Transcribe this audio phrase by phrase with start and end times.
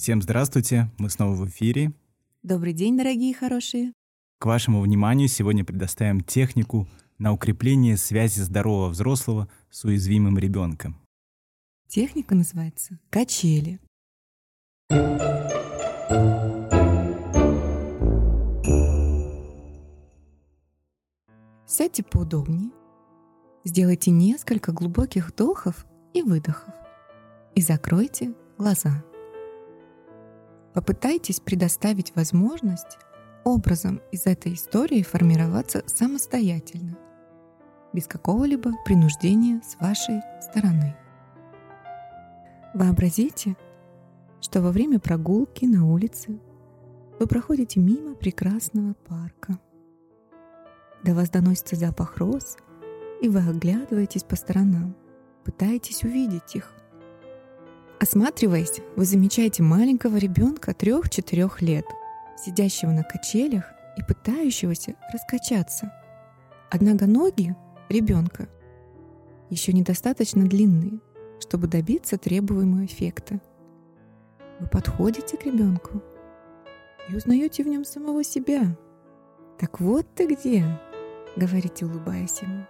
[0.00, 1.92] Всем здравствуйте, мы снова в эфире.
[2.42, 3.92] Добрый день, дорогие хорошие.
[4.38, 6.88] К вашему вниманию сегодня предоставим технику
[7.18, 10.98] на укрепление связи здорового взрослого с уязвимым ребенком.
[11.86, 13.78] Техника называется качели.
[21.66, 22.70] Сядьте поудобнее,
[23.66, 26.72] сделайте несколько глубоких вдохов и выдохов
[27.54, 29.04] и закройте глаза.
[30.74, 32.98] Попытайтесь предоставить возможность
[33.44, 36.96] образом из этой истории формироваться самостоятельно,
[37.92, 40.96] без какого-либо принуждения с вашей стороны.
[42.72, 43.56] Вообразите,
[44.40, 46.38] что во время прогулки на улице
[47.18, 49.58] вы проходите мимо прекрасного парка.
[51.02, 52.56] До вас доносится запах роз,
[53.20, 54.94] и вы оглядываетесь по сторонам,
[55.44, 56.72] пытаетесь увидеть их.
[58.00, 61.84] Осматриваясь, вы замечаете маленького ребенка трех-четырех лет,
[62.42, 63.64] сидящего на качелях
[63.98, 65.92] и пытающегося раскачаться.
[66.70, 67.54] Однако ноги
[67.90, 68.48] ребенка
[69.50, 71.00] еще недостаточно длинные,
[71.40, 73.38] чтобы добиться требуемого эффекта.
[74.60, 76.02] Вы подходите к ребенку
[77.10, 78.78] и узнаете в нем самого себя.
[79.58, 80.64] «Так вот ты где!»—
[81.36, 82.64] говорите, улыбаясь ему.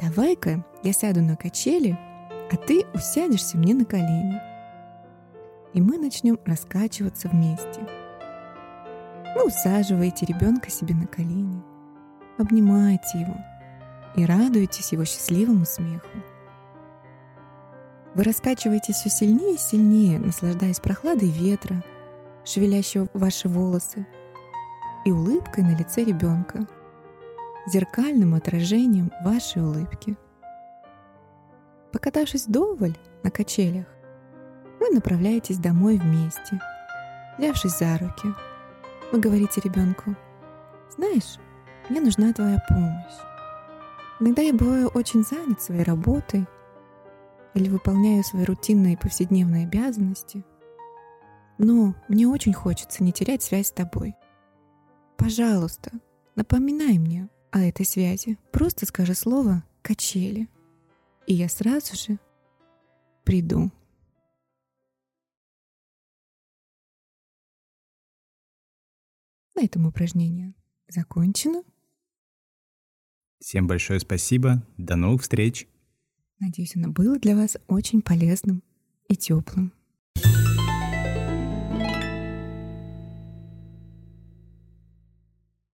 [0.00, 1.98] «Давай-ка я сяду на качели
[2.50, 4.40] а ты усядешься мне на колени.
[5.72, 7.86] И мы начнем раскачиваться вместе.
[9.34, 11.62] Вы усаживаете ребенка себе на колени,
[12.38, 13.36] обнимаете его
[14.16, 16.18] и радуетесь его счастливому смеху.
[18.14, 21.82] Вы раскачиваетесь все сильнее и сильнее, наслаждаясь прохладой ветра,
[22.44, 24.06] шевелящего ваши волосы,
[25.04, 26.66] и улыбкой на лице ребенка,
[27.66, 30.16] зеркальным отражением вашей улыбки.
[31.94, 33.86] Покатавшись вдоволь на качелях,
[34.80, 36.60] вы направляетесь домой вместе,
[37.38, 38.34] взявшись за руки.
[39.12, 40.16] Вы говорите ребенку,
[40.96, 41.38] знаешь,
[41.88, 43.14] мне нужна твоя помощь.
[44.18, 46.48] Иногда я бываю очень занят своей работой
[47.54, 50.44] или выполняю свои рутинные повседневные обязанности,
[51.58, 54.16] но мне очень хочется не терять связь с тобой.
[55.16, 55.92] Пожалуйста,
[56.34, 58.36] напоминай мне о этой связи.
[58.50, 60.48] Просто скажи слово «качели»
[61.26, 62.18] и я сразу же
[63.24, 63.70] приду.
[69.54, 70.54] На этом упражнение
[70.88, 71.62] закончено.
[73.40, 74.66] Всем большое спасибо.
[74.78, 75.68] До новых встреч.
[76.40, 78.62] Надеюсь, оно было для вас очень полезным
[79.08, 79.72] и теплым.
[80.16, 80.43] thank you